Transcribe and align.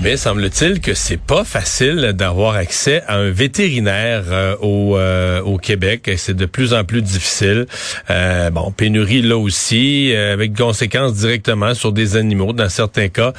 Eh 0.00 0.02
bien, 0.02 0.16
semble-t-il 0.16 0.80
que 0.80 0.94
c'est 0.94 1.20
pas 1.20 1.44
facile 1.44 2.14
d'avoir 2.14 2.54
accès 2.54 3.02
à 3.06 3.18
un 3.18 3.30
vétérinaire 3.30 4.22
euh, 4.30 4.56
au, 4.62 4.96
euh, 4.96 5.42
au 5.42 5.58
Québec. 5.58 6.10
C'est 6.16 6.34
de 6.34 6.46
plus 6.46 6.72
en 6.72 6.84
plus 6.84 7.02
difficile. 7.02 7.66
Euh, 8.08 8.48
bon, 8.48 8.72
pénurie 8.72 9.20
là 9.20 9.36
aussi, 9.36 10.14
avec 10.16 10.56
conséquences 10.56 11.16
directement 11.16 11.74
sur 11.74 11.92
des 11.92 12.16
animaux, 12.16 12.54
dans 12.54 12.70
certains 12.70 13.08
cas, 13.08 13.34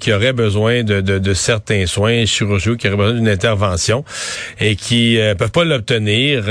qui 0.00 0.12
auraient 0.12 0.34
besoin 0.34 0.82
de, 0.82 1.00
de, 1.00 1.18
de, 1.18 1.32
certains 1.32 1.86
soins 1.86 2.26
chirurgicaux, 2.26 2.76
qui 2.76 2.88
auraient 2.88 2.98
besoin 2.98 3.14
d'une 3.14 3.28
intervention 3.30 4.04
et 4.60 4.76
qui 4.76 5.18
peuvent 5.38 5.50
pas 5.50 5.64
l'obtenir 5.64 6.42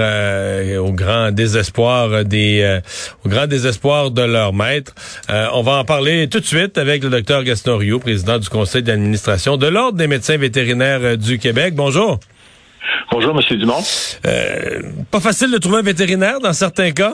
au 0.80 0.91
grand 0.91 1.30
désespoir 1.30 2.25
des 2.25 2.80
au 3.23 3.30
grand 3.30 3.45
désespoir 3.45 4.09
de 4.09 4.23
leur 4.23 4.53
maître. 4.53 4.95
on 5.30 5.62
va 5.62 5.73
en 5.73 5.86
parler 5.86 6.28
tout 6.30 6.39
de 6.39 6.45
suite 6.45 6.80
avec 6.80 7.03
le 7.03 7.12
docteur 7.12 7.44
Gaston 7.44 7.78
Rio, 7.78 8.00
président 8.00 8.39
du 8.39 8.50
conseil 8.50 8.81
d'administration 8.81 9.51
de 9.58 9.68
l'Ordre 9.68 9.98
des 9.98 10.08
médecins 10.08 10.38
vétérinaires 10.38 11.00
euh, 11.02 11.16
du 11.16 11.40
Québec. 11.40 11.73
Bonjour. 11.76 12.20
Bonjour, 13.12 13.36
M. 13.36 13.58
Dumont. 13.58 13.82
Euh, 14.26 14.82
pas 15.12 15.20
facile 15.20 15.52
de 15.52 15.58
trouver 15.58 15.78
un 15.78 15.84
vétérinaire 15.84 16.40
dans 16.40 16.54
certains 16.54 16.92
cas? 16.92 17.14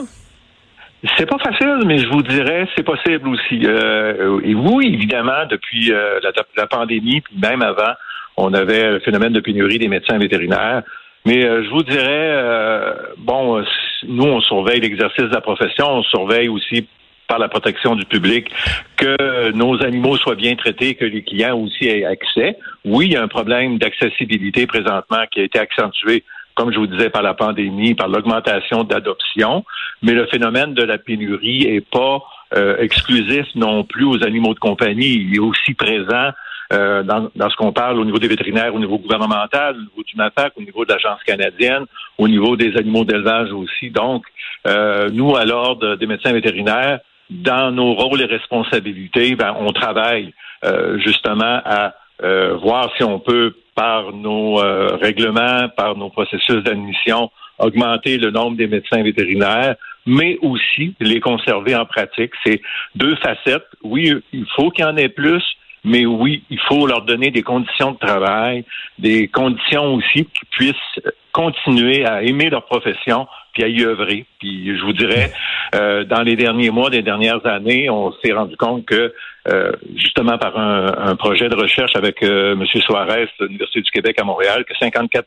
C'est 1.18 1.28
pas 1.28 1.38
facile, 1.38 1.84
mais 1.86 2.00
je 2.00 2.08
vous 2.08 2.24
dirais 2.24 2.68
c'est 2.76 2.84
possible 2.84 3.30
aussi. 3.30 3.62
Euh, 3.66 4.40
et 4.44 4.56
oui, 4.56 4.92
évidemment, 4.94 5.46
depuis 5.50 5.92
la, 5.92 6.68
pandémie, 6.68 7.22
puis 7.22 7.36
même 7.40 7.62
avant, 7.62 7.94
on 8.36 8.54
avait 8.54 8.92
le 8.92 9.00
phénomène 9.00 9.34
de 9.34 9.40
pénurie 9.40 9.78
des 9.78 9.88
médecins 9.88 10.18
vétérinaires. 10.18 10.82
Mais 11.26 11.42
je 11.42 11.70
vous 11.70 11.84
dirais, 11.84 12.96
bon, 13.18 13.64
nous, 14.08 14.24
on 14.24 14.42
surveille 14.42 14.80
l'exercice 14.80 15.26
de 15.26 15.34
la 15.34 15.42
profession, 15.42 15.86
on 15.88 16.04
surveille 16.04 16.50
aussi 16.50 16.88
par 17.28 17.40
la 17.40 17.50
protection 17.50 17.96
du 17.96 18.06
public, 18.06 18.50
que 18.96 19.52
nos 19.52 19.84
animaux 19.84 20.18
soient 20.18 20.36
bien 20.36 20.56
traités, 20.56 20.96
que 20.96 21.06
les 21.06 21.24
clients 21.24 21.58
aussi 21.58 21.86
aient 21.88 22.06
accès. 22.06 22.58
Oui, 22.86 23.08
il 23.08 23.12
y 23.14 23.16
a 23.16 23.22
un 23.22 23.28
problème 23.28 23.78
d'accessibilité 23.78 24.66
présentement 24.66 25.24
qui 25.32 25.42
a 25.42 25.44
été 25.44 25.60
accentué 25.60 26.24
comme 26.58 26.74
je 26.74 26.80
vous 26.80 26.88
disais, 26.88 27.12
par 27.12 27.22
la 27.22 27.36
pandémie, 27.36 27.94
par 27.94 28.08
l'augmentation 28.08 28.84
d'adoption, 28.84 29.64
mais 30.02 30.14
le 30.14 30.26
phénomène 30.26 30.74
de 30.74 30.82
la 30.82 30.98
pénurie 30.98 31.62
est 31.62 31.88
pas 31.88 32.24
euh, 32.56 32.78
exclusif 32.80 33.46
non 33.54 33.84
plus 33.84 34.06
aux 34.06 34.24
animaux 34.24 34.56
de 34.56 34.60
compagnie. 34.60 35.14
Il 35.22 35.36
est 35.36 35.40
aussi 35.40 35.76
présent 35.76 36.32
euh, 36.74 37.04
dans, 37.04 37.30
dans, 37.36 37.50
ce 37.52 37.56
qu'on 37.56 37.72
parle 37.72 38.00
au 38.00 38.06
niveau 38.06 38.18
des 38.18 38.28
vétérinaires, 38.28 38.74
au 38.74 38.80
niveau 38.80 38.98
gouvernemental, 38.98 39.76
au 39.76 39.82
niveau 39.82 40.04
du 40.04 40.16
MAPAC, 40.16 40.54
au 40.58 40.62
niveau 40.62 40.84
de 40.84 40.94
l'Agence 40.94 41.24
canadienne, 41.24 41.86
au 42.18 42.28
niveau 42.28 42.58
des 42.58 42.76
animaux 42.76 43.06
d'élevage 43.06 43.52
aussi. 43.52 43.92
Donc, 43.92 44.26
euh, 44.66 45.10
nous, 45.14 45.36
à 45.36 45.46
l'ordre 45.46 45.96
des 45.96 46.08
médecins 46.08 46.34
vétérinaires, 46.34 47.00
dans 47.30 47.72
nos 47.72 47.94
rôles 47.94 48.22
et 48.22 48.26
responsabilités, 48.26 49.36
ben, 49.36 49.56
on 49.60 49.72
travaille 49.72 50.34
euh, 50.64 50.98
justement 51.00 51.62
à 51.66 51.94
euh, 52.24 52.56
voir 52.56 52.90
si 52.98 53.04
on 53.04 53.20
peut, 53.20 53.56
par 53.76 54.12
nos 54.12 54.60
euh, 54.60 54.98
règlements, 55.00 55.70
par 55.76 55.96
nos 55.96 56.10
processus 56.10 56.64
d'admission, 56.64 57.30
augmenter 57.60 58.18
le 58.18 58.32
nombre 58.32 58.58
des 58.58 58.68
médecins 58.68 59.04
vétérinaires, 59.04 59.76
mais 60.06 60.38
aussi 60.42 60.96
les 61.00 61.20
conserver 61.20 61.76
en 61.76 61.86
pratique. 61.86 62.32
C'est 62.44 62.62
deux 62.96 63.16
facettes. 63.18 63.68
Oui, 63.84 64.14
il 64.34 64.46
faut 64.56 64.72
qu'il 64.72 64.86
y 64.86 64.88
en 64.88 64.98
ait 64.98 65.10
plus, 65.10 65.44
mais 65.84 66.06
oui, 66.06 66.44
il 66.50 66.60
faut 66.62 66.88
leur 66.88 67.04
donner 67.04 67.30
des 67.30 67.44
conditions 67.44 67.92
de 67.92 67.98
travail, 67.98 68.66
des 68.98 69.28
conditions 69.28 69.94
aussi 69.94 70.26
qui 70.26 70.46
puissent 70.50 71.00
continuer 71.32 72.04
à 72.06 72.24
aimer 72.24 72.50
leur 72.50 72.66
profession 72.66 73.28
puis 73.58 73.64
à 73.64 73.68
y 73.68 73.84
œuvrer. 73.84 74.26
Puis 74.40 74.78
je 74.78 74.84
vous 74.84 74.94
dirais, 74.94 75.32
euh, 75.74 76.04
dans 76.04 76.22
les 76.22 76.36
derniers 76.36 76.70
mois, 76.70 76.90
des 76.90 77.02
dernières 77.02 77.44
années, 77.46 77.90
on 77.90 78.14
s'est 78.24 78.32
rendu 78.32 78.56
compte 78.56 78.86
que 78.86 79.14
euh, 79.50 79.72
justement 79.96 80.38
par 80.38 80.58
un, 80.58 81.16
projet 81.16 81.50
de 81.50 81.56
recherche 81.56 81.96
avec 81.96 82.22
euh, 82.22 82.54
M. 82.54 82.66
Suarez 82.66 83.28
de 83.40 83.46
l'Université 83.46 83.82
du 83.82 83.92
Québec 83.92 84.20
à 84.20 84.24
Montréal, 84.24 84.64
que 84.66 84.74
54% 84.74 85.24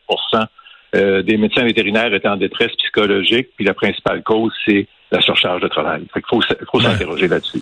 euh, 0.94 1.22
des 1.22 1.36
médecins 1.36 1.64
vétérinaires 1.64 2.12
étaient 2.14 2.28
en 2.28 2.36
détresse 2.36 2.72
psychologique, 2.76 3.48
puis 3.56 3.64
la 3.64 3.74
principale 3.74 4.22
cause, 4.22 4.52
c'est 4.64 4.86
la 5.10 5.20
surcharge 5.20 5.62
de 5.62 5.68
travail. 5.68 6.02
Fait 6.14 6.22
faut, 6.28 6.40
faut 6.70 6.80
s'interroger 6.80 7.26
là-dessus. 7.26 7.60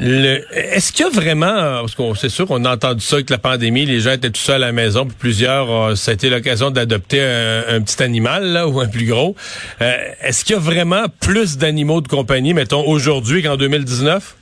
Est-ce 0.00 0.92
qu'il 0.92 1.04
y 1.04 1.08
a 1.08 1.10
vraiment, 1.10 1.80
parce 1.80 1.94
qu'on 1.94 2.14
c'est 2.14 2.30
sûr 2.30 2.46
qu'on 2.46 2.64
a 2.64 2.72
entendu 2.72 3.00
ça 3.00 3.16
avec 3.16 3.28
la 3.28 3.36
pandémie, 3.36 3.84
les 3.84 4.00
gens 4.00 4.12
étaient 4.12 4.30
tout 4.30 4.40
seuls 4.40 4.62
à 4.62 4.66
la 4.66 4.72
maison, 4.72 5.04
puis 5.04 5.16
plusieurs, 5.18 5.70
euh, 5.70 5.94
ça 5.94 6.12
a 6.12 6.14
été 6.14 6.30
l'occasion 6.30 6.70
d'adopter 6.70 7.20
un, 7.20 7.82
petit 7.82 8.02
animal 8.02 8.64
ou 8.66 8.80
un 8.80 8.88
plus 8.88 9.06
gros. 9.06 9.36
Euh, 9.82 9.92
est-ce 10.22 10.44
qu'il 10.44 10.56
y 10.56 10.58
a 10.58 10.62
vraiment 10.62 11.04
plus 11.20 11.58
d'animaux 11.58 12.00
de 12.00 12.08
compagnie, 12.08 12.54
mettons, 12.54 12.82
aujourd'hui 12.86 13.42
qu'en 13.42 13.56
2019? 13.56 14.36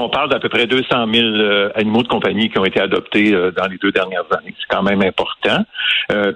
On 0.00 0.10
parle 0.10 0.28
d'à 0.28 0.38
peu 0.38 0.50
près 0.50 0.66
200 0.66 0.84
000 1.12 1.26
euh, 1.26 1.70
animaux 1.74 2.02
de 2.02 2.08
compagnie 2.08 2.50
qui 2.50 2.58
ont 2.58 2.64
été 2.64 2.78
adoptés 2.78 3.32
dans 3.56 3.66
les 3.66 3.78
deux 3.78 3.90
dernières 3.90 4.30
années. 4.30 4.54
C'est 4.60 4.68
quand 4.68 4.82
même 4.82 5.02
important. 5.02 5.64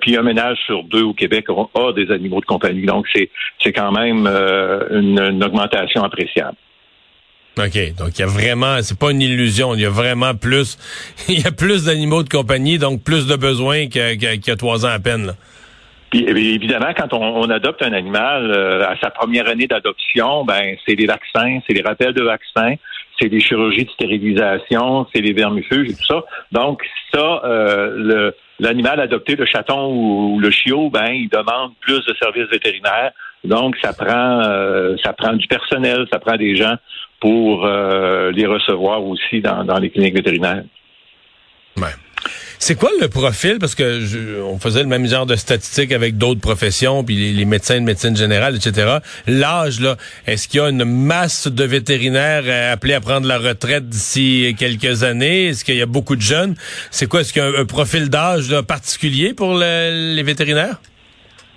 puis 0.00 0.16
un 0.16 0.22
ménage 0.22 0.58
sur 0.66 0.84
deux 0.84 1.02
au 1.02 1.12
Québec 1.12 1.46
a, 1.50 1.92
des 1.92 2.10
animaux 2.10 2.40
de 2.40 2.46
compagnie. 2.46 2.86
Donc 2.86 3.06
c'est 3.12 3.30
c'est 3.62 3.72
quand 3.72 3.92
même 3.92 4.26
une 4.26 5.44
augmentation 5.44 6.02
appréciable. 6.02 6.56
OK. 7.58 7.94
Donc, 7.96 8.18
il 8.18 8.20
y 8.20 8.22
a 8.22 8.26
vraiment, 8.26 8.80
c'est 8.80 8.98
pas 8.98 9.10
une 9.10 9.20
illusion. 9.20 9.74
Il 9.74 9.80
y 9.80 9.86
a 9.86 9.90
vraiment 9.90 10.34
plus, 10.34 10.78
il 11.28 11.40
y 11.40 11.46
a 11.46 11.52
plus 11.52 11.84
d'animaux 11.84 12.22
de 12.22 12.28
compagnie, 12.28 12.78
donc 12.78 13.02
plus 13.02 13.26
de 13.26 13.36
besoins 13.36 13.88
qu'il 13.88 14.22
y, 14.22 14.50
a 14.50 14.56
trois 14.56 14.86
ans 14.86 14.90
à 14.90 14.98
peine. 14.98 15.34
Puis, 16.10 16.26
évidemment, 16.28 16.92
quand 16.96 17.14
on, 17.14 17.48
adopte 17.48 17.82
un 17.82 17.92
animal 17.92 18.50
euh, 18.50 18.86
à 18.86 18.96
sa 19.00 19.10
première 19.10 19.48
année 19.48 19.66
d'adoption, 19.66 20.44
ben 20.44 20.76
c'est 20.86 20.94
les 20.94 21.06
vaccins, 21.06 21.60
c'est 21.66 21.72
les 21.72 21.80
rappels 21.80 22.12
de 22.12 22.22
vaccins, 22.22 22.74
c'est 23.18 23.28
les 23.28 23.40
chirurgies 23.40 23.86
de 23.86 23.90
stérilisation, 23.90 25.06
c'est 25.14 25.22
les 25.22 25.32
vermifuges 25.32 25.88
et 25.88 25.94
tout 25.94 26.04
ça. 26.04 26.22
Donc 26.50 26.82
ça, 27.14 27.42
euh, 27.44 28.30
l'animal 28.60 29.00
adopté, 29.00 29.36
le 29.36 29.46
chaton 29.46 29.90
ou, 29.90 30.38
le 30.38 30.50
chiot, 30.50 30.90
ben 30.90 31.12
il 31.12 31.30
demande 31.30 31.72
plus 31.80 32.04
de 32.04 32.14
services 32.20 32.48
vétérinaires. 32.50 33.12
Donc 33.44 33.76
ça 33.82 33.94
prend 33.94 34.42
euh, 34.42 34.96
ça 35.02 35.14
prend 35.14 35.32
du 35.32 35.46
personnel, 35.46 36.06
ça 36.12 36.18
prend 36.18 36.36
des 36.36 36.56
gens 36.56 36.76
pour 37.22 37.64
euh, 37.64 38.32
les 38.32 38.46
recevoir 38.46 39.04
aussi 39.04 39.40
dans, 39.40 39.78
les 39.80 39.90
cliniques 39.90 40.16
vétérinaires. 40.16 40.64
C'est 42.58 42.76
quoi 42.76 42.90
le 43.00 43.08
profil? 43.08 43.58
Parce 43.58 43.74
que 43.74 44.40
on 44.42 44.58
faisait 44.58 44.82
le 44.82 44.88
même 44.88 45.06
genre 45.06 45.26
de 45.26 45.34
statistiques 45.34 45.90
avec 45.90 46.16
d'autres 46.16 46.40
professions, 46.40 47.02
puis 47.02 47.32
les, 47.32 47.44
médecins 47.44 47.80
de 47.80 47.84
médecine 47.84 48.16
générale, 48.16 48.54
etc. 48.54 48.98
L'âge, 49.26 49.80
là, 49.80 49.96
est-ce 50.28 50.46
qu'il 50.46 50.60
y 50.60 50.62
a 50.62 50.68
une 50.68 50.84
masse 50.84 51.48
de 51.48 51.64
vétérinaires 51.64 52.44
euh, 52.46 52.72
appelés 52.72 52.94
à 52.94 53.00
prendre 53.00 53.26
la 53.26 53.38
retraite 53.38 53.88
d'ici 53.88 54.54
quelques 54.58 55.02
années? 55.02 55.46
Est-ce 55.46 55.64
qu'il 55.64 55.76
y 55.76 55.82
a 55.82 55.86
beaucoup 55.86 56.14
de 56.14 56.22
jeunes? 56.22 56.54
C'est 56.90 57.08
quoi? 57.08 57.20
Est-ce 57.20 57.32
qu'il 57.32 57.42
y 57.42 57.44
a 57.44 57.60
un, 57.60 57.64
profil 57.64 58.10
d'âge 58.10 58.52
particulier 58.62 59.32
pour 59.34 59.54
les 59.54 60.22
vétérinaires? 60.22 60.78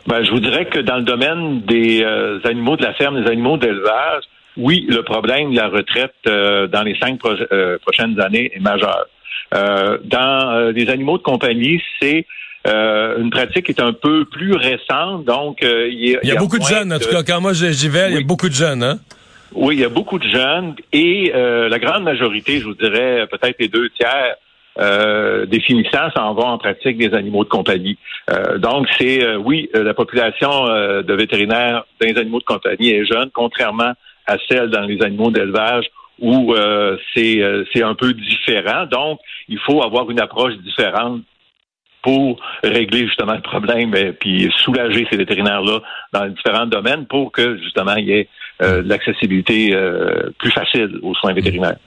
Ben, 0.08 0.24
je 0.24 0.30
vous 0.30 0.40
dirais 0.40 0.66
que 0.66 0.80
dans 0.80 0.97
le 0.97 1.03
domaine 1.03 1.62
des 1.62 2.03
euh, 2.03 2.40
animaux 2.44 2.78
de 2.78 2.84
la 2.84 2.94
ferme, 2.94 3.24
des 3.24 3.30
animaux 3.30 3.58
d'élevage, 3.58 4.24
oui, 4.58 4.86
le 4.88 5.04
problème 5.04 5.52
de 5.52 5.58
la 5.58 5.68
retraite 5.68 6.14
euh, 6.28 6.68
dans 6.68 6.84
les 6.84 6.98
cinq 6.98 7.20
euh, 7.26 7.78
prochaines 7.80 8.20
années 8.20 8.52
est 8.54 8.60
majeur. 8.60 9.06
Euh, 9.54 9.98
dans 10.04 10.72
les 10.74 10.90
animaux 10.90 11.18
de 11.18 11.24
compagnie, 11.24 11.82
c'est 12.02 12.26
une 12.68 13.30
pratique 13.30 13.68
qui 13.68 13.74
est 13.74 13.82
un 13.82 13.94
peu 13.94 14.26
plus 14.26 14.56
récente, 14.56 15.24
donc 15.26 15.60
il 15.62 16.20
y, 16.24 16.32
a, 16.32 16.36
beaucoup 16.36 16.58
de 16.58 16.64
jeunes. 16.64 16.92
En 16.92 16.98
tout 16.98 17.10
cas, 17.10 17.22
quand 17.22 17.40
moi 17.40 17.54
j'y 17.54 17.90
vais, 17.90 18.10
il 18.10 18.16
y 18.16 18.18
a 18.18 18.26
beaucoup 18.26 18.50
de 18.50 18.56
jeunes. 18.56 18.82
Hein? 18.82 18.98
Oui, 19.54 19.76
il 19.76 19.82
y 19.82 19.86
a 19.86 19.90
beaucoup 19.90 20.18
de 20.18 20.28
jeunes 20.28 20.74
et 20.92 21.32
la 21.32 21.78
grande 21.78 22.04
majorité, 22.04 22.59
je 22.59 22.66
vous 22.66 22.74
dirais 22.74 23.28
peut-être 23.29 23.58
les 23.59 23.68
deux 23.68 23.91
tiers, 23.91 24.35
euh, 24.79 25.46
des 25.46 25.59
finissants 25.59 26.09
s'en 26.16 26.34
vont 26.34 26.47
en 26.47 26.58
pratique 26.58 26.97
des 26.97 27.14
animaux 27.14 27.44
de 27.44 27.50
compagnie. 27.50 28.00
donc, 28.58 28.88
c'est 28.97 29.35
oui, 29.35 29.70
la 29.76 29.94
population 29.94 30.66
de 30.66 31.14
vétérinaires 31.14 31.85
des 32.02 32.18
animaux 32.18 32.40
de 32.40 32.46
compagnie 32.46 32.90
est 32.90 33.06
jeune, 33.06 33.29
contrairement 33.32 33.94
à 34.28 34.38
celle 34.50 34.70
dans 34.70 34.82
les 34.82 35.02
animaux 35.02 35.32
d'élevage 35.32 35.86
où 36.20 36.54
euh, 36.54 36.98
euh, 37.18 37.66
c'est 37.74 37.84
un 37.84 37.96
peu 37.96 38.14
différent. 38.14 38.86
Donc, 38.86 39.20
il 39.48 39.60
faut 39.60 39.84
avoir 39.84 40.10
une 40.10 40.20
approche 40.20 40.56
différente 40.58 41.22
pour 42.02 42.40
régler 42.64 43.08
justement 43.08 43.34
le 43.34 43.42
problème 43.42 43.96
et 43.96 44.14
puis 44.14 44.52
soulager 44.60 45.08
ces 45.10 45.18
vétérinaires-là 45.18 45.80
dans 46.14 46.28
différents 46.28 46.68
domaines 46.68 47.08
pour 47.08 47.32
que 47.32 47.58
justement 47.58 47.96
il 47.96 48.06
y 48.06 48.12
ait 48.14 48.30
euh, 48.62 48.84
l'accessibilité 48.86 49.76
plus 50.38 50.52
facile 50.52 51.00
aux 51.02 51.16
soins 51.16 51.34
vétérinaires. 51.34 51.78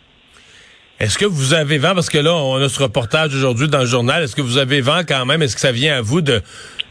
Est-ce 1.01 1.17
que 1.17 1.25
vous 1.25 1.55
avez 1.55 1.79
vent, 1.79 1.95
parce 1.95 2.11
que 2.11 2.19
là, 2.19 2.35
on 2.35 2.57
a 2.57 2.69
ce 2.69 2.83
reportage 2.83 3.33
aujourd'hui 3.33 3.69
dans 3.69 3.79
le 3.79 3.87
journal, 3.87 4.25
est-ce 4.25 4.35
que 4.35 4.43
vous 4.43 4.59
avez 4.59 4.81
vent 4.81 5.03
quand 5.09 5.25
même, 5.27 5.43
est-ce 5.43 5.55
que 5.55 5.61
ça 5.61 5.71
vient 5.71 5.97
à 5.97 6.01
vous 6.01 6.23
de, 6.23 6.43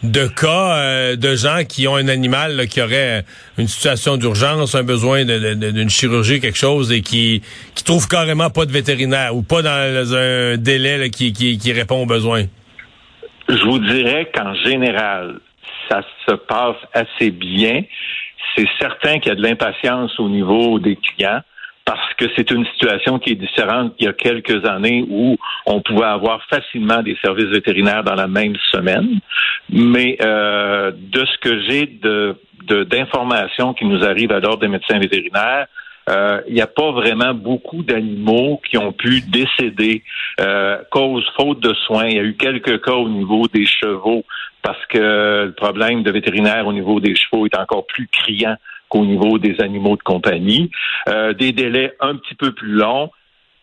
de 0.03 0.27
cas 0.27 0.77
euh, 0.77 1.15
de 1.17 1.35
gens 1.35 1.65
qui 1.67 1.89
ont 1.89 1.97
un 1.97 2.07
animal 2.07 2.67
qui 2.67 2.81
aurait 2.81 3.25
une 3.57 3.67
situation 3.67 4.15
d'urgence, 4.15 4.75
un 4.75 4.83
besoin 4.83 5.25
d'une 5.25 5.89
chirurgie, 5.89 6.39
quelque 6.39 6.57
chose, 6.57 6.93
et 6.93 7.01
qui, 7.01 7.41
qui 7.75 7.83
trouve 7.83 8.07
carrément 8.07 8.49
pas 8.49 8.65
de 8.65 8.71
vétérinaire 8.71 9.35
ou 9.35 9.41
pas 9.41 9.61
dans 9.61 10.15
un 10.15 10.55
délai 10.55 11.09
qui, 11.09 11.33
qui, 11.33 11.57
qui 11.57 11.73
répond 11.73 12.03
aux 12.03 12.05
besoins? 12.05 12.45
Je 13.49 13.63
vous 13.65 13.79
dirais 13.79 14.31
qu'en 14.33 14.53
général, 14.55 15.39
ça 15.89 16.01
se 16.25 16.33
passe 16.33 16.77
assez 16.93 17.31
bien. 17.31 17.83
C'est 18.55 18.67
certain 18.79 19.19
qu'il 19.19 19.29
y 19.29 19.31
a 19.31 19.35
de 19.35 19.43
l'impatience 19.43 20.17
au 20.17 20.29
niveau 20.29 20.79
des 20.79 20.95
clients 20.95 21.41
parce 21.87 22.13
que 22.15 22.25
c'est 22.35 22.51
une 22.51 22.65
situation 22.65 23.17
qui 23.17 23.31
est 23.31 23.35
différente 23.35 23.95
qu'il 23.95 24.07
y 24.07 24.09
a 24.09 24.13
quelques 24.13 24.65
années 24.65 25.05
où 25.09 25.37
on 25.65 25.81
pouvait 25.81 26.03
avoir 26.03 26.43
facilement 26.49 27.01
des 27.01 27.17
services 27.23 27.45
vétérinaires 27.45 28.03
dans 28.03 28.13
la 28.13 28.27
même 28.27 28.57
semaine. 28.73 29.21
Mais 29.69 30.17
euh, 30.21 30.91
de 30.93 31.25
ce 31.25 31.37
que 31.39 31.61
j'ai 31.63 31.87
de 31.87 32.35
d'informations 32.69 33.73
qui 33.73 33.85
nous 33.85 34.03
arrivent 34.03 34.33
à 34.33 34.41
l'ordre 34.41 34.59
des 34.59 34.67
médecins 34.67 34.99
vétérinaires, 34.99 35.67
euh, 36.09 36.41
il 36.49 36.55
n'y 36.55 36.61
a 36.61 36.67
pas 36.67 36.91
vraiment 36.91 37.33
beaucoup 37.33 37.81
d'animaux 37.81 38.59
qui 38.69 38.77
ont 38.77 38.91
pu 38.91 39.21
décéder 39.21 40.03
euh, 40.41 40.79
cause 40.91 41.25
faute 41.39 41.61
de 41.61 41.73
soins. 41.85 42.07
Il 42.07 42.17
y 42.17 42.19
a 42.19 42.23
eu 42.23 42.35
quelques 42.35 42.83
cas 42.83 42.95
au 42.95 43.07
niveau 43.07 43.47
des 43.47 43.65
chevaux 43.65 44.25
parce 44.61 44.85
que 44.87 45.45
le 45.45 45.53
problème 45.53 46.03
de 46.03 46.11
vétérinaire 46.11 46.67
au 46.67 46.73
niveau 46.73 46.99
des 46.99 47.15
chevaux 47.15 47.45
est 47.45 47.57
encore 47.57 47.87
plus 47.87 48.09
criant 48.09 48.57
qu'au 48.89 49.05
niveau 49.05 49.37
des 49.37 49.59
animaux 49.59 49.95
de 49.95 50.03
compagnie. 50.03 50.71
Euh, 51.09 51.33
des 51.33 51.51
délais 51.51 51.95
un 51.99 52.15
petit 52.15 52.35
peu 52.35 52.51
plus 52.51 52.71
longs, 52.71 53.09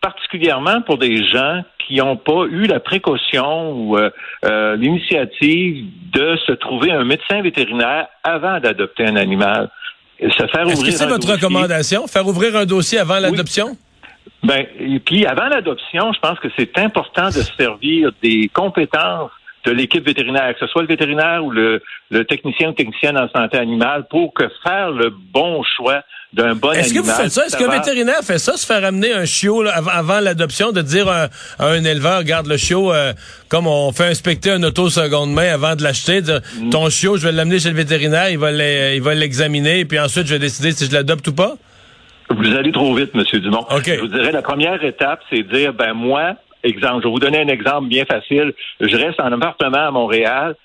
particulièrement 0.01 0.81
pour 0.81 0.97
des 0.97 1.23
gens 1.25 1.63
qui 1.79 1.95
n'ont 1.95 2.17
pas 2.17 2.45
eu 2.49 2.65
la 2.65 2.79
précaution 2.79 3.71
ou 3.71 3.97
euh, 3.97 4.09
euh, 4.45 4.75
l'initiative 4.75 5.85
de 6.11 6.37
se 6.45 6.51
trouver 6.53 6.91
un 6.91 7.03
médecin 7.03 7.41
vétérinaire 7.41 8.07
avant 8.23 8.59
d'adopter 8.59 9.05
un 9.05 9.15
animal. 9.15 9.69
Est-ce 10.19 10.83
que 10.83 10.91
c'est 10.91 11.07
votre 11.07 11.31
recommandation, 11.31 12.07
faire 12.07 12.25
ouvrir 12.27 12.55
un 12.55 12.65
dossier 12.65 12.99
avant 12.99 13.19
l'adoption? 13.19 13.77
Ben, 14.43 14.65
et 14.79 14.99
puis 14.99 15.25
avant 15.25 15.47
l'adoption, 15.47 16.13
je 16.13 16.19
pense 16.19 16.39
que 16.39 16.47
c'est 16.57 16.77
important 16.77 17.27
de 17.27 17.41
se 17.41 17.53
servir 17.57 18.11
des 18.23 18.49
compétences 18.53 19.31
de 19.65 19.71
l'équipe 19.71 20.05
vétérinaire, 20.05 20.53
que 20.53 20.65
ce 20.65 20.67
soit 20.67 20.81
le 20.81 20.87
vétérinaire 20.87 21.43
ou 21.43 21.51
le, 21.51 21.81
technicien 22.27 22.69
ou 22.69 22.73
technicienne 22.73 23.17
en 23.17 23.27
santé 23.29 23.57
animale, 23.57 24.05
pour 24.09 24.33
que 24.33 24.43
faire 24.63 24.91
le 24.91 25.09
bon 25.09 25.63
choix 25.75 26.01
d'un 26.33 26.53
bon 26.55 26.71
Est-ce 26.71 26.93
que 26.93 26.99
vous 26.99 27.09
faites 27.09 27.31
ça? 27.31 27.45
Est-ce 27.45 27.57
qu'un 27.57 27.69
vétérinaire 27.69 28.21
fait 28.23 28.37
ça, 28.37 28.57
se 28.57 28.65
faire 28.65 28.83
amener 28.83 29.13
un 29.13 29.25
chiot 29.25 29.63
avant 29.67 30.19
l'adoption, 30.19 30.71
de 30.71 30.81
dire 30.81 31.07
à, 31.07 31.29
un 31.59 31.83
éleveur, 31.83 32.23
garde 32.23 32.47
le 32.47 32.57
chiot, 32.57 32.93
euh, 32.93 33.13
comme 33.49 33.67
on 33.67 33.91
fait 33.91 34.07
inspecter 34.07 34.51
un 34.51 34.63
auto 34.63 34.89
seconde 34.89 35.33
main 35.33 35.53
avant 35.53 35.75
de 35.75 35.83
l'acheter, 35.83 36.21
dire, 36.21 36.41
mm. 36.59 36.69
ton 36.69 36.89
chiot, 36.89 37.17
je 37.17 37.25
vais 37.25 37.31
l'amener 37.31 37.59
chez 37.59 37.69
le 37.69 37.75
vétérinaire, 37.75 38.29
il 38.29 38.37
va 38.37 39.15
l'examiner, 39.15 39.85
puis 39.85 39.99
ensuite 39.99 40.27
je 40.27 40.33
vais 40.33 40.39
décider 40.39 40.71
si 40.71 40.85
je 40.85 40.93
l'adopte 40.93 41.27
ou 41.27 41.33
pas? 41.33 41.55
Vous 42.29 42.55
allez 42.55 42.71
trop 42.71 42.93
vite, 42.95 43.11
M. 43.13 43.23
Dumont. 43.39 43.65
Je 43.69 43.99
vous 43.99 44.07
dirais, 44.07 44.31
la 44.31 44.41
première 44.41 44.83
étape, 44.83 45.21
c'est 45.29 45.43
de 45.43 45.55
dire, 45.55 45.73
ben 45.73 45.93
moi, 45.93 46.35
exemple, 46.65 47.01
je 47.03 47.07
vais 47.07 47.11
vous 47.11 47.19
donner 47.19 47.41
un 47.41 47.47
exemple 47.47 47.87
bien 47.87 48.05
facile. 48.05 48.53
Je 48.79 48.95
reste 48.95 49.19
en 49.19 49.31
appartement 49.31 49.87
à 49.87 49.91
Montréal. 49.91 50.55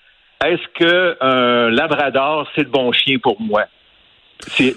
Est-ce 0.44 0.67
que 0.79 1.17
un 1.20 1.70
labrador, 1.70 2.49
c'est 2.55 2.62
le 2.62 2.70
bon 2.70 2.93
chien 2.93 3.19
pour 3.19 3.41
moi? 3.41 3.64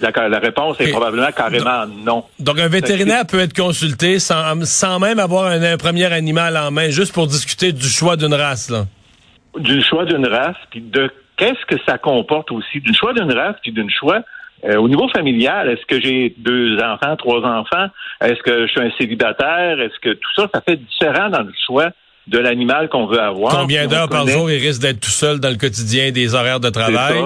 La, 0.02 0.28
la 0.28 0.38
réponse 0.40 0.78
est 0.80 0.90
probablement 0.90 1.32
carrément 1.34 1.86
non. 1.86 2.24
Donc, 2.38 2.58
un 2.58 2.68
vétérinaire 2.68 3.26
peut 3.26 3.40
être 3.40 3.56
consulté 3.56 4.18
sans, 4.18 4.62
sans 4.64 4.98
même 4.98 5.18
avoir 5.18 5.46
un, 5.46 5.76
premier 5.78 6.12
animal 6.12 6.56
en 6.58 6.70
main, 6.70 6.90
juste 6.90 7.14
pour 7.14 7.26
discuter 7.26 7.72
du 7.72 7.88
choix 7.88 8.16
d'une 8.16 8.34
race, 8.34 8.68
là. 8.68 8.84
Du 9.56 9.82
choix 9.82 10.04
d'une 10.04 10.26
race, 10.26 10.56
puis 10.70 10.82
de 10.82 11.10
qu'est-ce 11.38 11.64
que 11.66 11.80
ça 11.86 11.96
comporte 11.96 12.52
aussi, 12.52 12.80
du 12.80 12.92
choix 12.92 13.14
d'une 13.14 13.32
race, 13.32 13.56
puis 13.62 13.72
d'une 13.72 13.90
choix 13.90 14.20
euh, 14.64 14.76
au 14.76 14.88
niveau 14.88 15.08
familial, 15.08 15.68
est-ce 15.68 15.84
que 15.86 16.00
j'ai 16.00 16.34
deux 16.38 16.78
enfants, 16.78 17.16
trois 17.16 17.40
enfants? 17.40 17.86
Est-ce 18.22 18.42
que 18.42 18.66
je 18.66 18.72
suis 18.72 18.80
un 18.80 18.90
célibataire? 18.98 19.80
Est-ce 19.80 19.98
que 20.00 20.14
tout 20.14 20.30
ça, 20.36 20.48
ça 20.54 20.62
fait 20.66 20.76
différent 20.76 21.28
dans 21.28 21.42
le 21.42 21.52
choix 21.66 21.90
de 22.26 22.38
l'animal 22.38 22.88
qu'on 22.88 23.06
veut 23.06 23.20
avoir? 23.20 23.54
Combien 23.54 23.86
d'heures 23.86 24.08
par 24.08 24.26
jour 24.26 24.50
il 24.50 24.58
risque 24.58 24.80
d'être 24.80 25.00
tout 25.00 25.10
seul 25.10 25.38
dans 25.38 25.50
le 25.50 25.56
quotidien 25.56 26.10
des 26.12 26.34
horaires 26.34 26.60
de 26.60 26.70
travail? 26.70 27.24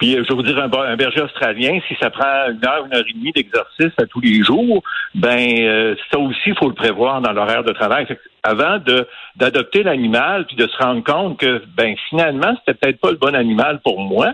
Puis 0.00 0.16
euh, 0.16 0.24
je 0.24 0.28
vais 0.28 0.34
vous 0.34 0.42
dire, 0.42 0.58
un, 0.58 0.96
berger 0.96 1.20
australien, 1.20 1.78
si 1.86 1.94
ça 2.00 2.10
prend 2.10 2.50
une 2.50 2.64
heure, 2.66 2.86
une 2.86 2.94
heure 2.94 3.04
et 3.08 3.12
demie 3.12 3.32
d'exercice 3.32 3.92
à 3.98 4.06
tous 4.06 4.20
les 4.20 4.42
jours, 4.42 4.82
ben 5.14 5.60
euh, 5.60 5.94
ça 6.10 6.18
aussi, 6.18 6.40
il 6.46 6.56
faut 6.58 6.68
le 6.68 6.74
prévoir 6.74 7.20
dans 7.20 7.32
l'horaire 7.32 7.64
de 7.64 7.72
travail. 7.72 8.06
avant 8.42 8.78
de 8.78 9.06
d'adopter 9.36 9.82
l'animal, 9.82 10.46
puis 10.46 10.56
de 10.56 10.66
se 10.66 10.76
rendre 10.78 11.04
compte 11.04 11.38
que 11.38 11.62
ben 11.76 11.94
finalement, 12.08 12.54
c'était 12.58 12.78
peut-être 12.78 13.00
pas 13.00 13.10
le 13.10 13.18
bon 13.18 13.34
animal 13.34 13.80
pour 13.84 14.00
moi, 14.00 14.32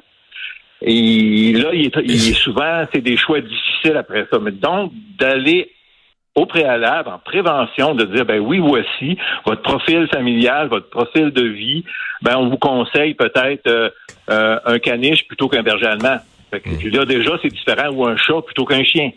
et 0.82 1.52
là, 1.52 1.70
il 1.72 1.86
est, 1.86 2.34
souvent, 2.34 2.84
c'est 2.92 3.00
des 3.00 3.16
choix 3.16 3.40
difficiles 3.40 3.96
après 3.96 4.26
ça. 4.30 4.38
Mais 4.38 4.50
donc, 4.50 4.92
d'aller 5.18 5.70
au 6.34 6.44
préalable, 6.44 7.08
en 7.08 7.18
prévention, 7.18 7.94
de 7.94 8.04
dire, 8.04 8.26
ben 8.26 8.40
oui, 8.40 8.58
voici 8.58 9.16
votre 9.46 9.62
profil 9.62 10.06
familial, 10.12 10.68
votre 10.68 10.90
profil 10.90 11.30
de 11.30 11.42
vie, 11.42 11.82
ben 12.20 12.36
on 12.36 12.50
vous 12.50 12.58
conseille 12.58 13.14
peut-être 13.14 13.66
euh, 13.66 13.88
euh, 14.30 14.58
un 14.66 14.78
caniche 14.78 15.26
plutôt 15.26 15.48
qu'un 15.48 15.62
berger 15.62 15.86
allemand. 15.86 16.18
Fait 16.50 16.60
que, 16.60 16.68
mmh. 16.68 16.94
là, 16.94 17.04
déjà, 17.06 17.38
c'est 17.40 17.48
différent, 17.48 17.88
ou 17.90 18.06
un 18.06 18.16
chat 18.16 18.42
plutôt 18.42 18.66
qu'un 18.66 18.84
chien. 18.84 19.10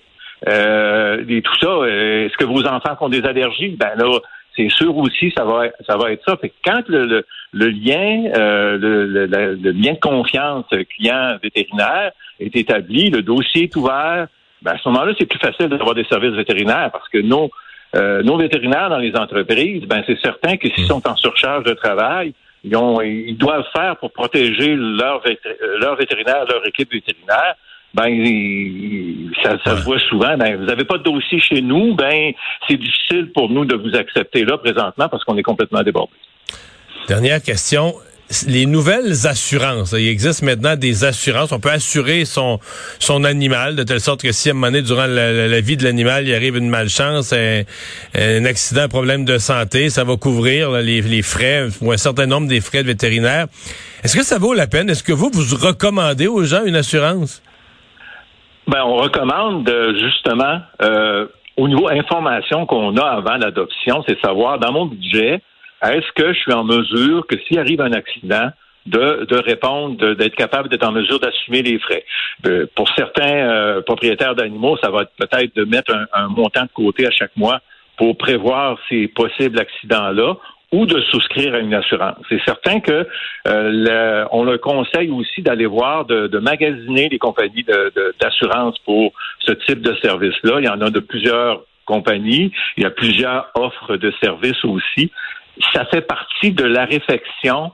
Euh, 0.48 1.26
et 1.28 1.42
tout 1.42 1.56
ça, 1.60 1.86
est-ce 1.86 2.38
que 2.38 2.46
vos 2.46 2.66
enfants 2.66 2.96
ont 3.02 3.10
des 3.10 3.26
allergies? 3.26 3.76
Ben 3.78 3.92
là, 3.98 4.20
c'est 4.56 4.70
sûr 4.70 4.96
aussi, 4.98 5.32
ça 5.38 5.46
va, 5.46 5.66
ça 5.88 5.98
va 5.98 6.12
être 6.12 6.24
ça. 6.26 6.38
Fait 6.38 6.50
que 6.50 6.56
quand 6.66 6.88
le, 6.88 7.26
le, 7.54 7.70
lien, 7.70 8.32
euh, 8.36 8.78
le, 8.78 9.06
le, 9.06 9.72
lien 9.72 9.94
de 9.94 10.00
confiance 10.00 10.66
client-vétérinaire 10.70 12.12
est 12.40 12.56
établi, 12.56 13.10
le 13.10 13.22
dossier 13.22 13.64
est 13.64 13.76
ouvert, 13.76 14.28
ben 14.62 14.72
à 14.72 14.78
ce 14.78 14.90
moment-là, 14.90 15.14
c'est 15.18 15.26
plus 15.26 15.40
facile 15.40 15.68
d'avoir 15.68 15.96
des 15.96 16.04
services 16.06 16.34
vétérinaires 16.34 16.90
parce 16.92 17.08
que 17.10 17.20
nos, 17.20 17.50
euh, 17.96 18.22
nos 18.24 18.38
vétérinaires 18.38 18.90
dans 18.90 18.98
les 18.98 19.16
entreprises, 19.16 19.84
ben 19.86 20.04
c'est 20.06 20.20
certain 20.20 20.58
que 20.58 20.68
s'ils 20.70 20.86
mmh. 20.86 20.88
sont 20.88 21.08
en 21.08 21.16
surcharge 21.16 21.64
de 21.64 21.74
travail, 21.74 22.34
ils, 22.64 22.76
ont, 22.76 23.00
ils 23.02 23.38
doivent 23.38 23.68
faire 23.74 23.96
pour 23.98 24.12
protéger 24.12 24.76
leur, 24.76 25.24
leur 25.80 25.96
vétérinaire, 25.96 26.46
leur 26.46 26.68
équipe 26.68 26.92
vétérinaire 26.92 27.56
ben 27.94 29.32
ça, 29.42 29.58
ça 29.64 29.78
se 29.78 29.84
voit 29.84 30.00
souvent. 30.00 30.38
Ben, 30.38 30.58
vous 30.58 30.66
n'avez 30.66 30.86
pas 30.86 30.98
de 30.98 31.04
dossier 31.04 31.40
chez 31.40 31.62
nous, 31.62 31.96
ben 31.96 32.32
c'est 32.68 32.78
difficile 32.78 33.32
pour 33.34 33.50
nous 33.50 33.66
de 33.66 33.76
vous 33.76 33.96
accepter 33.96 34.46
là 34.46 34.58
présentement 34.58 35.10
parce 35.10 35.24
qu'on 35.24 35.38
est 35.38 35.44
complètement 35.44 35.82
débordé. 35.84 36.14
Dernière 37.08 37.42
question. 37.42 37.96
Les 38.46 38.68
nouvelles 38.68 39.26
assurances, 39.26 39.96
il 39.98 40.08
existe 40.08 40.44
maintenant 40.44 40.76
des 40.76 41.04
assurances. 41.04 41.52
On 41.52 41.60
peut 41.60 41.72
assurer 41.72 42.26
son 42.26 42.60
son 43.00 43.24
animal 43.24 43.76
de 43.76 43.82
telle 43.82 44.00
sorte 44.00 44.22
que 44.22 44.32
si 44.32 44.50
à 44.50 44.52
un 44.52 44.54
moment 44.54 44.68
donné, 44.68 44.84
durant 44.84 45.08
la, 45.08 45.62
vie 45.62 45.78
de 45.78 45.84
l'animal, 45.84 46.28
il 46.28 46.36
arrive 46.36 46.56
une 46.56 46.70
malchance, 46.70 47.34
un, 47.34 47.64
un, 48.14 48.46
accident, 48.46 48.82
un 48.82 48.88
problème 48.88 49.26
de 49.26 49.40
santé, 49.40 49.90
ça 49.90 50.04
va 50.04 50.16
couvrir 50.16 50.70
les, 50.74 51.02
les, 51.02 51.24
frais 51.24 51.70
ou 51.82 51.92
un 51.92 51.98
certain 51.98 52.28
nombre 52.28 52.48
des 52.48 52.62
frais 52.62 52.84
de 52.84 52.88
vétérinaire. 52.90 53.48
Est-ce 54.04 54.16
que 54.16 54.24
ça 54.24 54.38
vaut 54.38 54.54
la 54.54 54.68
peine? 54.68 54.92
Est-ce 54.92 55.02
que 55.02 55.12
vous, 55.12 55.32
vous 55.34 55.56
recommandez 55.56 56.28
aux 56.28 56.44
gens 56.44 56.64
une 56.66 56.76
assurance? 56.76 57.42
Ben, 58.70 58.84
on 58.84 58.98
recommande 58.98 59.68
justement 60.00 60.62
euh, 60.84 61.26
au 61.58 61.68
niveau 61.68 61.88
information 61.88 62.68
qu'on 62.68 62.98
a 62.98 63.04
avant 63.04 63.38
l'adoption, 63.38 64.04
c'est 64.08 64.20
savoir 64.20 64.60
dans 64.60 64.72
mon 64.72 64.86
budget, 64.86 65.42
est-ce 65.82 66.12
que 66.14 66.34
je 66.34 66.40
suis 66.40 66.54
en 66.54 66.64
mesure 66.64 67.26
que 67.26 67.36
s'il 67.40 67.58
arrive 67.58 67.82
un 67.82 67.94
accident, 67.94 68.52
de, 68.86 69.26
de 69.26 69.38
répondre, 69.38 70.14
d'être 70.14 70.36
capable 70.36 70.70
d'être 70.70 70.88
en 70.88 70.92
mesure 70.92 71.20
d'assumer 71.20 71.64
les 71.64 71.80
frais. 71.80 72.06
Euh, 72.46 72.66
pour 72.76 72.88
certains 72.96 73.24
euh, 73.24 73.82
propriétaires 73.82 74.36
d'animaux, 74.36 74.78
ça 74.78 74.90
va 74.92 75.02
être 75.02 75.12
peut-être 75.18 75.56
de 75.56 75.66
mettre 75.66 75.94
un, 75.94 76.06
un, 76.14 76.28
montant 76.28 76.64
de 76.64 76.72
côté 76.74 77.08
à 77.08 77.12
chaque 77.12 77.36
mois 77.36 77.60
pour 77.98 78.18
prévoir 78.18 78.78
ces 78.88 79.08
possibles 79.08 79.60
accidents-là 79.60 80.36
ou 80.72 80.86
de 80.86 81.00
souscrire 81.02 81.56
à 81.56 81.60
une 81.60 81.74
assurance. 81.74 82.18
C'est 82.30 82.42
certain 82.46 82.80
que 82.80 83.08
euh, 83.48 84.26
on 84.32 84.44
le 84.44 84.58
conseille 84.58 85.10
aussi 85.10 85.42
d'aller 85.42 85.66
voir, 85.66 86.06
de, 86.06 86.38
magasiner 86.40 87.10
les 87.10 87.18
compagnies 87.18 87.66
d'assurance 88.20 88.78
pour 88.80 89.14
ce 89.40 89.54
type 89.54 89.82
de 89.82 89.96
service-là. 90.02 90.60
Il 90.60 90.66
y 90.66 90.70
en 90.70 90.82
a 90.82 90.90
de 90.90 91.00
plusieurs 91.00 91.64
compagnies. 91.86 92.52
Il 92.78 92.84
y 92.84 92.86
a 92.86 92.92
plusieurs 92.92 93.50
offres 93.56 93.98
de 93.98 94.14
services 94.22 94.64
aussi. 94.64 95.12
Ça 95.74 95.86
fait 95.86 96.02
partie 96.02 96.52
de 96.52 96.64
la 96.64 96.86
réflexion 96.86 97.72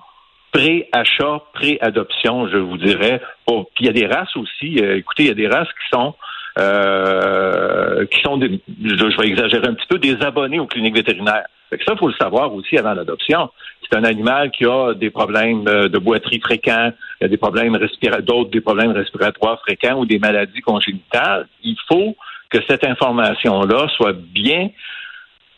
pré-achat, 0.53 1.41
pré-adoption, 1.53 2.47
je 2.47 2.57
vous 2.57 2.77
dirais. 2.77 3.21
Oh, 3.45 3.69
puis 3.75 3.85
il 3.85 3.87
y 3.87 3.89
a 3.89 3.93
des 3.93 4.07
races 4.07 4.35
aussi. 4.37 4.79
Euh, 4.79 4.97
écoutez, 4.97 5.23
il 5.23 5.27
y 5.27 5.31
a 5.31 5.35
des 5.35 5.49
races 5.49 5.67
qui 5.67 5.89
sont 5.91 6.15
euh, 6.57 8.05
qui 8.05 8.21
sont, 8.21 8.37
des, 8.37 8.61
je, 8.81 9.21
vais 9.21 9.27
exagérer 9.27 9.67
un 9.67 9.73
petit 9.73 9.87
peu, 9.89 9.99
des 9.99 10.15
abonnés 10.21 10.59
aux 10.59 10.67
cliniques 10.67 10.95
vétérinaires. 10.95 11.47
Fait 11.69 11.77
que 11.77 11.83
ça, 11.83 11.93
il 11.93 11.99
faut 11.99 12.07
le 12.07 12.13
savoir 12.13 12.53
aussi 12.53 12.77
avant 12.77 12.93
l'adoption. 12.93 13.49
C'est 13.81 13.97
un 13.97 14.03
animal 14.03 14.51
qui 14.51 14.65
a 14.65 14.93
des 14.93 15.09
problèmes 15.09 15.67
euh, 15.67 15.87
de 15.89 15.97
boiterie 15.97 16.39
fréquents, 16.39 16.91
des 17.21 17.37
problèmes 17.37 17.77
d'autres 18.23 18.49
des 18.51 18.61
problèmes 18.61 18.91
respiratoires 18.91 19.59
fréquents 19.61 19.99
ou 19.99 20.05
des 20.05 20.19
maladies 20.19 20.61
congénitales. 20.61 21.47
Il 21.63 21.77
faut 21.87 22.15
que 22.49 22.59
cette 22.67 22.85
information-là 22.85 23.87
soit 23.95 24.13
bien 24.13 24.69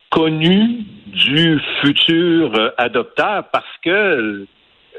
connu 0.09 0.85
du 1.07 1.59
futur 1.81 2.55
euh, 2.55 2.69
adopteur 2.77 3.45
parce 3.51 3.65
que 3.83 4.45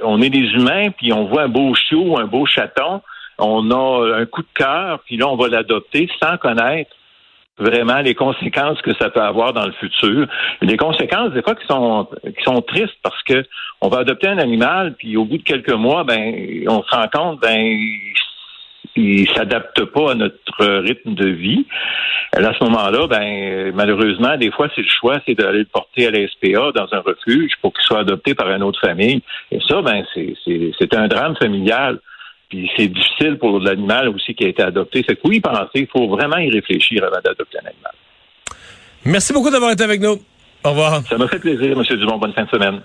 on 0.03 0.23
est 0.23 0.31
des 0.31 0.47
humains, 0.53 0.91
puis 0.91 1.12
on 1.12 1.25
voit 1.25 1.43
un 1.43 1.49
beau 1.49 1.75
chiot, 1.75 2.19
un 2.19 2.27
beau 2.27 2.47
chaton, 2.47 3.03
on 3.38 3.71
a 3.71 4.17
un 4.17 4.27
coup 4.27 4.43
de 4.43 4.49
cœur, 4.55 5.00
puis 5.07 5.17
là, 5.17 5.29
on 5.29 5.37
va 5.37 5.49
l'adopter 5.49 6.09
sans 6.23 6.37
connaître 6.37 6.91
vraiment 7.59 7.99
les 8.00 8.15
conséquences 8.15 8.81
que 8.83 8.95
ça 8.95 9.11
peut 9.11 9.21
avoir 9.21 9.53
dans 9.53 9.67
le 9.67 9.73
futur. 9.73 10.27
Les 10.62 10.77
conséquences, 10.77 11.33
des 11.33 11.43
fois, 11.43 11.55
qui 11.55 11.67
sont 11.67 12.09
qui 12.25 12.43
sont 12.45 12.61
tristes 12.62 12.99
parce 13.03 13.23
que 13.25 13.45
on 13.81 13.88
va 13.88 13.99
adopter 13.99 14.29
un 14.29 14.38
animal, 14.38 14.95
puis 14.99 15.17
au 15.17 15.25
bout 15.25 15.38
de 15.38 15.43
quelques 15.43 15.73
mois, 15.73 16.05
ben, 16.05 16.65
on 16.69 16.83
se 16.83 16.91
rend 16.91 17.09
compte, 17.12 17.41
ben, 17.41 17.79
il 18.97 19.29
s'adapte 19.31 19.85
pas 19.85 20.12
à 20.12 20.15
notre 20.15 20.67
rythme 20.81 21.15
de 21.15 21.29
vie. 21.29 21.67
À 22.33 22.53
ce 22.53 22.65
moment-là, 22.65 23.07
ben 23.07 23.73
malheureusement, 23.75 24.37
des 24.37 24.50
fois, 24.50 24.69
c'est 24.75 24.83
le 24.83 24.88
choix, 24.88 25.19
c'est 25.27 25.35
d'aller 25.35 25.61
le 25.61 25.65
porter 25.65 26.09
à 26.09 26.11
la 26.11 26.27
SPA 26.29 26.73
dans 26.75 26.88
un 26.93 27.00
refuge 27.00 27.53
pour 27.62 27.73
qu'il 27.73 27.83
soit 27.85 28.00
adopté 28.00 28.35
par 28.35 28.50
une 28.50 28.62
autre 28.62 28.81
famille. 28.81 29.23
Et 29.50 29.61
ça, 29.67 29.81
ben 29.83 30.05
c'est 30.15 30.95
un 30.95 31.09
drame 31.09 31.37
familial. 31.37 32.00
Puis 32.49 32.71
c'est 32.76 32.88
difficile 32.88 33.37
pour 33.38 33.61
l'animal 33.61 34.09
aussi 34.09 34.35
qui 34.35 34.45
a 34.45 34.49
été 34.49 34.62
adopté. 34.62 35.05
C'est 35.07 35.17
que 35.17 35.28
oui, 35.28 35.40
penser, 35.40 35.69
il 35.75 35.87
faut 35.87 36.09
vraiment 36.09 36.38
y 36.38 36.50
réfléchir 36.50 37.05
avant 37.05 37.21
d'adopter 37.23 37.59
un 37.59 37.67
animal. 37.69 37.93
Merci 39.05 39.33
beaucoup 39.33 39.50
d'avoir 39.50 39.71
été 39.73 39.85
avec 39.85 40.00
nous. 40.00 40.19
Au 40.64 40.71
revoir. 40.71 41.02
Ça 41.07 41.17
m'a 41.19 41.28
fait 41.28 41.38
plaisir, 41.38 41.78
M. 41.78 41.83
Dumont. 41.99 42.19
Bonne 42.19 42.33
fin 42.33 42.45
de 42.45 42.50
semaine. 42.50 42.81